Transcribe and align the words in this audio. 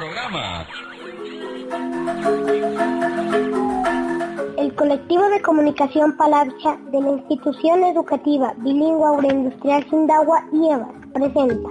Programa. 0.00 0.66
El 4.56 4.74
colectivo 4.74 5.28
de 5.28 5.42
comunicación 5.42 6.16
Palabra 6.16 6.78
de 6.90 7.00
la 7.02 7.10
institución 7.10 7.84
educativa 7.84 8.54
bilingüe 8.58 9.06
agroindustrial 9.06 9.84
Sindagua 9.90 10.42
IEVA 10.52 10.88
presenta 11.12 11.68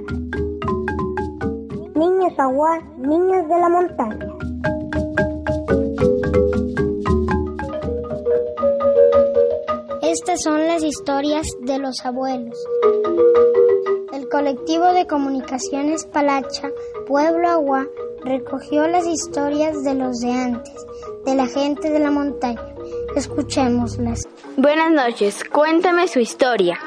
Niños 1.95 2.33
Agua, 2.37 2.79
Niños 2.97 3.47
de 3.47 3.59
la 3.59 3.69
Montaña. 3.69 4.48
Estas 10.29 10.43
son 10.43 10.67
las 10.67 10.83
historias 10.83 11.47
de 11.61 11.79
los 11.79 12.05
abuelos. 12.05 12.55
El 14.13 14.29
colectivo 14.29 14.93
de 14.93 15.07
comunicaciones 15.07 16.05
Palacha, 16.05 16.69
Pueblo 17.07 17.49
Agua, 17.49 17.87
recogió 18.23 18.87
las 18.87 19.07
historias 19.07 19.83
de 19.83 19.95
los 19.95 20.19
de 20.19 20.31
antes, 20.31 20.85
de 21.25 21.33
la 21.33 21.47
gente 21.47 21.89
de 21.89 21.97
la 21.97 22.11
montaña. 22.11 22.61
Escuchémoslas. 23.15 24.27
Buenas 24.55 24.91
noches, 24.91 25.43
cuéntame 25.51 26.07
su 26.07 26.19
historia. 26.19 26.77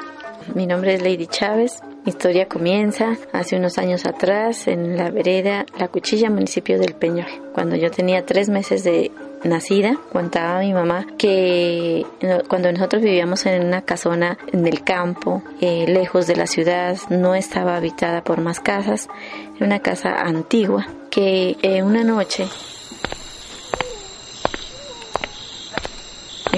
Mi 0.55 0.65
nombre 0.65 0.93
es 0.93 1.01
Lady 1.01 1.27
Chávez. 1.27 1.81
Mi 2.05 2.11
historia 2.11 2.47
comienza 2.47 3.17
hace 3.33 3.57
unos 3.57 3.77
años 3.77 4.05
atrás 4.05 4.69
en 4.69 4.95
la 4.95 5.11
vereda 5.11 5.65
La 5.77 5.89
Cuchilla, 5.89 6.29
municipio 6.29 6.79
del 6.79 6.95
Peñol. 6.95 7.27
Cuando 7.53 7.75
yo 7.75 7.91
tenía 7.91 8.25
tres 8.25 8.47
meses 8.47 8.85
de 8.85 9.11
nacida, 9.43 9.97
contaba 10.11 10.59
mi 10.59 10.73
mamá 10.73 11.05
que 11.17 12.05
cuando 12.47 12.71
nosotros 12.71 13.01
vivíamos 13.01 13.45
en 13.45 13.65
una 13.65 13.81
casona 13.81 14.37
en 14.51 14.65
el 14.67 14.83
campo, 14.83 15.41
eh, 15.61 15.85
lejos 15.87 16.27
de 16.27 16.35
la 16.35 16.47
ciudad, 16.47 16.97
no 17.09 17.35
estaba 17.35 17.75
habitada 17.75 18.23
por 18.23 18.41
más 18.41 18.59
casas, 18.59 19.09
era 19.55 19.65
una 19.65 19.79
casa 19.79 20.21
antigua, 20.21 20.87
que 21.09 21.57
eh, 21.61 21.83
una 21.83 22.03
noche 22.03 22.47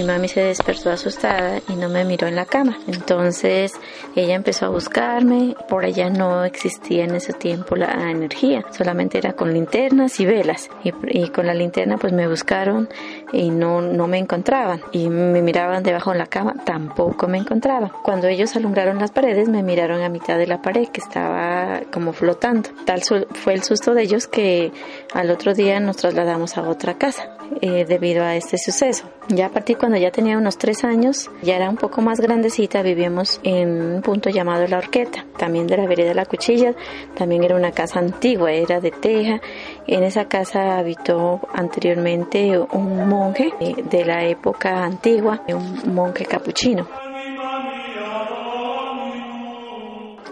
mami 0.05 0.27
se 0.27 0.41
despertó 0.41 0.91
asustada 0.91 1.59
y 1.67 1.75
no 1.75 1.89
me 1.89 2.05
miró 2.05 2.27
en 2.27 2.35
la 2.35 2.45
cama. 2.45 2.77
Entonces 2.87 3.73
ella 4.15 4.35
empezó 4.35 4.67
a 4.67 4.69
buscarme. 4.69 5.55
Por 5.67 5.85
allá 5.85 6.09
no 6.09 6.43
existía 6.43 7.03
en 7.03 7.15
ese 7.15 7.33
tiempo 7.33 7.75
la 7.75 8.09
energía, 8.09 8.65
solamente 8.71 9.17
era 9.17 9.33
con 9.33 9.53
linternas 9.53 10.19
y 10.19 10.25
velas. 10.25 10.69
Y, 10.83 11.29
con 11.29 11.47
la 11.47 11.53
linterna 11.53 11.97
pues 11.97 12.13
me 12.13 12.27
buscaron 12.27 12.87
y 13.33 13.49
no, 13.49 13.81
no 13.81 14.07
me 14.07 14.17
encontraban. 14.17 14.81
Y 14.91 15.09
me 15.09 15.41
miraban 15.41 15.83
debajo 15.83 16.11
de 16.11 16.19
la 16.19 16.27
cama, 16.27 16.55
tampoco 16.63 17.27
me 17.27 17.37
encontraban. 17.37 17.91
Cuando 18.03 18.27
ellos 18.27 18.55
alumbraron 18.55 18.99
las 18.99 19.11
paredes 19.11 19.49
me 19.49 19.63
miraron 19.63 20.01
a 20.01 20.09
mitad 20.09 20.37
de 20.37 20.47
la 20.47 20.61
pared 20.61 20.87
que 20.87 21.01
estaba 21.01 21.81
como 21.91 22.13
flotando. 22.13 22.69
Tal 22.85 23.01
fue 23.03 23.53
el 23.53 23.63
susto 23.63 23.93
de 23.93 24.03
ellos 24.03 24.27
que 24.27 24.71
al 25.13 25.31
otro 25.31 25.53
día 25.53 25.79
nos 25.79 25.97
trasladamos 25.97 26.57
a 26.57 26.63
otra 26.63 26.97
casa 26.97 27.34
eh, 27.61 27.85
debido 27.85 28.23
a 28.23 28.35
este 28.35 28.57
suceso. 28.57 29.09
Ya 29.27 29.47
a 29.47 29.49
partir 29.49 29.77
cuando 29.77 29.97
ya 29.97 30.11
tenía 30.11 30.37
unos 30.37 30.57
tres 30.57 30.83
años, 30.83 31.29
ya 31.41 31.55
era 31.55 31.69
un 31.69 31.77
poco 31.77 32.01
más 32.01 32.19
grandecita, 32.19 32.81
vivíamos 32.81 33.39
en 33.43 33.95
un 33.95 34.01
punto 34.01 34.29
llamado 34.29 34.67
La 34.67 34.77
Horqueta, 34.77 35.25
también 35.37 35.67
de 35.67 35.77
la 35.77 35.87
vereda 35.87 36.09
de 36.09 36.15
la 36.15 36.25
Cuchilla, 36.25 36.73
también 37.15 37.43
era 37.43 37.55
una 37.55 37.71
casa 37.71 37.99
antigua, 37.99 38.51
era 38.51 38.79
de 38.79 38.91
teja. 38.91 39.41
En 39.87 40.03
esa 40.03 40.25
casa 40.25 40.77
habitó 40.77 41.41
anteriormente 41.53 42.57
un 42.57 43.07
monje 43.07 43.53
eh, 43.59 43.75
de 43.83 44.05
la 44.05 44.23
época 44.25 44.83
antigua, 44.83 45.41
un 45.47 45.93
monje 45.93 46.25
capuchino. 46.25 47.04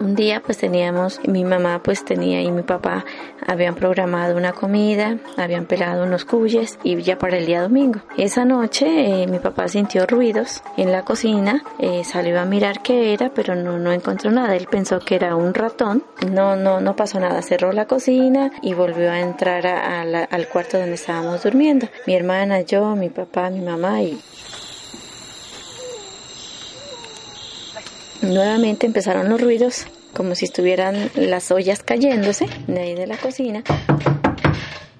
Un 0.03 0.15
día 0.15 0.41
pues 0.45 0.57
teníamos, 0.57 1.19
mi 1.27 1.43
mamá 1.43 1.81
pues 1.81 2.03
tenía 2.03 2.41
y 2.41 2.51
mi 2.51 2.61
papá 2.61 3.05
habían 3.45 3.75
programado 3.75 4.35
una 4.35 4.53
comida, 4.53 5.17
habían 5.37 5.65
pelado 5.65 6.03
unos 6.03 6.25
cuyes 6.25 6.77
y 6.83 7.01
ya 7.01 7.17
para 7.17 7.37
el 7.37 7.45
día 7.45 7.61
domingo. 7.61 8.01
Esa 8.17 8.45
noche 8.45 9.23
eh, 9.23 9.27
mi 9.27 9.39
papá 9.39 9.67
sintió 9.67 10.05
ruidos 10.05 10.61
en 10.77 10.91
la 10.91 11.03
cocina, 11.03 11.63
eh, 11.79 12.03
salió 12.03 12.39
a 12.39 12.45
mirar 12.45 12.81
qué 12.81 13.13
era, 13.13 13.29
pero 13.33 13.55
no, 13.55 13.79
no 13.79 13.91
encontró 13.91 14.31
nada. 14.31 14.55
Él 14.55 14.67
pensó 14.69 14.99
que 14.99 15.15
era 15.15 15.35
un 15.35 15.53
ratón. 15.53 16.03
No, 16.29 16.55
no, 16.55 16.79
no 16.79 16.95
pasó 16.95 17.19
nada. 17.19 17.41
Cerró 17.41 17.71
la 17.71 17.85
cocina 17.85 18.51
y 18.61 18.73
volvió 18.73 19.11
a 19.11 19.19
entrar 19.19 19.65
al 19.65 20.47
cuarto 20.47 20.77
donde 20.77 20.95
estábamos 20.95 21.43
durmiendo. 21.43 21.87
Mi 22.07 22.15
hermana, 22.15 22.61
yo, 22.61 22.95
mi 22.95 23.09
papá, 23.09 23.49
mi 23.49 23.61
mamá 23.61 24.01
y 24.01 24.19
Nuevamente 28.23 28.85
empezaron 28.85 29.29
los 29.29 29.41
ruidos, 29.41 29.85
como 30.13 30.33
si 30.35 30.45
estuvieran 30.45 31.11
las 31.15 31.51
ollas 31.51 31.83
cayéndose 31.83 32.47
de 32.67 32.79
ahí 32.79 32.95
de 32.95 33.05
la 33.05 33.17
cocina. 33.17 33.63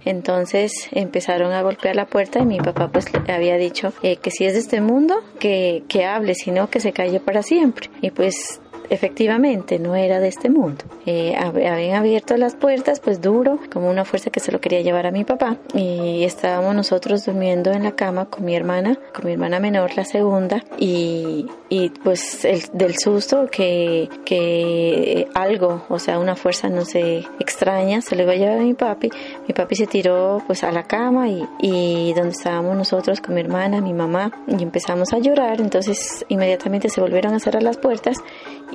Entonces 0.03 0.89
empezaron 0.91 1.53
a 1.53 1.61
golpear 1.61 1.95
la 1.95 2.05
puerta 2.05 2.39
y 2.39 2.45
mi 2.45 2.59
papá 2.59 2.89
pues 2.91 3.05
le 3.13 3.33
había 3.33 3.55
dicho 3.55 3.93
eh, 4.03 4.17
que 4.17 4.29
si 4.29 4.43
es 4.43 4.53
de 4.53 4.59
este 4.59 4.81
mundo, 4.81 5.23
que, 5.39 5.83
que 5.87 6.03
hable, 6.03 6.35
sino 6.35 6.69
que 6.69 6.81
se 6.81 6.91
calle 6.91 7.21
para 7.21 7.43
siempre. 7.43 7.89
Y 8.01 8.11
pues 8.11 8.59
efectivamente 8.89 9.79
no 9.79 9.95
era 9.95 10.19
de 10.19 10.27
este 10.27 10.49
mundo. 10.49 10.83
Eh, 11.05 11.35
habían 11.35 11.95
abierto 11.95 12.37
las 12.37 12.55
puertas 12.55 12.99
pues 12.99 13.21
duro, 13.21 13.59
como 13.71 13.89
una 13.89 14.05
fuerza 14.05 14.29
que 14.29 14.39
se 14.39 14.51
lo 14.51 14.59
quería 14.59 14.81
llevar 14.81 15.05
a 15.07 15.11
mi 15.11 15.23
papá 15.23 15.57
y 15.73 16.23
estábamos 16.23 16.75
nosotros 16.75 17.25
durmiendo 17.25 17.71
en 17.71 17.83
la 17.83 17.91
cama 17.91 18.25
con 18.25 18.45
mi 18.45 18.55
hermana, 18.55 18.97
con 19.13 19.25
mi 19.25 19.33
hermana 19.33 19.59
menor, 19.59 19.91
la 19.95 20.05
segunda, 20.05 20.63
y, 20.77 21.47
y 21.69 21.89
pues 21.89 22.45
el, 22.45 22.61
del 22.73 22.95
susto 22.97 23.47
que, 23.51 24.09
que 24.25 25.27
algo, 25.33 25.85
o 25.89 25.99
sea, 25.99 26.19
una 26.19 26.35
fuerza 26.35 26.69
no 26.69 26.85
sé, 26.85 27.25
extraña, 27.39 28.01
se 28.01 28.15
le 28.15 28.23
iba 28.23 28.33
a 28.33 28.35
llevar 28.35 28.57
a 28.57 28.63
mi 28.63 28.73
papi, 28.73 29.09
mi 29.47 29.53
papi 29.53 29.75
se 29.75 29.87
tiró 29.87 30.41
pues 30.45 30.63
a 30.63 30.71
la 30.71 30.83
cama 30.83 31.27
y, 31.27 31.47
y 31.59 32.13
donde 32.13 32.31
estábamos 32.31 32.75
nosotros 32.75 33.21
con 33.21 33.35
mi 33.35 33.41
hermana, 33.41 33.81
mi 33.81 33.93
mamá, 33.93 34.31
y 34.47 34.61
empezamos 34.61 35.13
a 35.13 35.19
llorar, 35.19 35.61
entonces 35.61 36.25
inmediatamente 36.29 36.89
se 36.89 37.01
volvieron 37.01 37.33
a 37.33 37.39
cerrar 37.39 37.63
las 37.63 37.77
puertas 37.77 38.17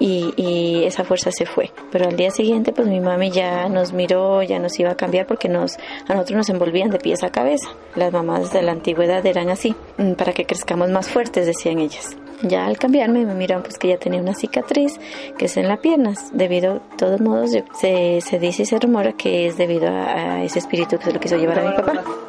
y, 0.01 0.85
esa 0.85 1.05
fuerza 1.05 1.31
se 1.31 1.47
fue. 1.47 1.71
Pero 1.91 2.07
al 2.07 2.17
día 2.17 2.31
siguiente 2.31 2.73
pues 2.73 2.89
mi 2.89 3.01
mami 3.01 3.31
ya 3.31 3.69
nos 3.69 3.93
miró, 3.93 4.43
ya 4.43 4.59
nos 4.59 4.79
iba 4.79 4.91
a 4.91 4.97
cambiar 4.97 5.27
porque 5.27 5.49
nos, 5.49 5.77
a 6.09 6.15
nosotros 6.15 6.37
nos 6.37 6.49
envolvían 6.49 6.91
de 6.91 6.99
pies 6.99 7.23
a 7.23 7.31
cabeza. 7.31 7.69
Las 7.95 8.13
mamás 8.13 8.53
de 8.53 8.63
la 8.63 8.73
antigüedad 8.73 9.25
eran 9.27 9.51
así, 9.51 9.75
mm, 9.99 10.13
para 10.13 10.33
que 10.33 10.45
crezcamos 10.45 10.91
más 10.91 11.09
fuertes, 11.09 11.47
decían 11.47 11.79
ellas. 11.79 12.17
Ya 12.43 12.67
al 12.67 12.79
cambiarme 12.79 13.25
me 13.27 13.35
miran 13.35 13.63
pues 13.63 13.79
que 13.79 13.89
ya 13.89 13.99
tenía 13.99 14.21
una 14.21 14.35
cicatriz 14.35 15.01
que 15.37 15.47
es 15.47 15.57
en 15.57 15.67
las 15.67 15.81
piernas, 15.81 16.31
debido, 16.33 16.75
de 16.75 16.97
todos 16.97 17.21
modos, 17.21 17.51
se, 17.81 18.21
se 18.21 18.39
dice 18.39 18.63
y 18.63 18.67
se 18.67 18.79
rumora 18.79 19.13
que 19.13 19.47
es 19.47 19.57
debido 19.57 19.89
a, 19.89 20.35
a 20.35 20.45
ese 20.45 20.61
espíritu 20.61 20.99
que 20.99 21.05
se 21.05 21.13
lo 21.13 21.21
quiso 21.21 21.37
llevar 21.37 21.59
a 21.59 21.71
mi 21.71 21.77
papá. 21.77 22.28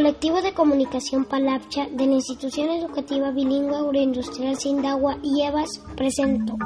Colectivo 0.00 0.40
de 0.40 0.54
comunicación 0.54 1.26
Palapcha 1.26 1.86
de 1.90 2.06
la 2.06 2.14
institución 2.14 2.70
educativa 2.70 3.32
bilingüe 3.32 3.76
agroindustrial 3.76 4.56
Sindagua 4.56 5.18
y 5.22 5.42
Evas 5.42 5.78
presentó 5.94 6.56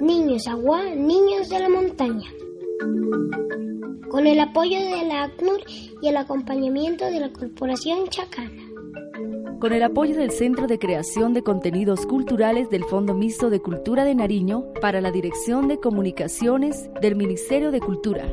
Niños 0.00 0.46
Agua, 0.46 0.84
Niños 0.94 1.48
de 1.48 1.58
la 1.58 1.68
Montaña. 1.68 2.30
Con 4.12 4.28
el 4.28 4.38
apoyo 4.38 4.78
de 4.78 5.06
la 5.06 5.24
ACNUR 5.24 5.60
y 6.02 6.06
el 6.06 6.16
acompañamiento 6.16 7.04
de 7.06 7.18
la 7.18 7.32
Corporación 7.32 8.06
Chacana 8.06 8.52
con 9.58 9.74
el 9.74 9.82
apoyo 9.82 10.16
del 10.16 10.30
Centro 10.30 10.66
de 10.66 10.78
Creación 10.78 11.34
de 11.34 11.42
Contenidos 11.42 12.06
Culturales 12.06 12.70
del 12.70 12.84
Fondo 12.84 13.12
Mixto 13.12 13.50
de 13.50 13.60
Cultura 13.60 14.04
de 14.04 14.14
Nariño 14.14 14.72
para 14.80 15.02
la 15.02 15.10
Dirección 15.10 15.68
de 15.68 15.78
Comunicaciones 15.78 16.88
del 17.02 17.14
Ministerio 17.14 17.70
de 17.70 17.80
Cultura. 17.80 18.32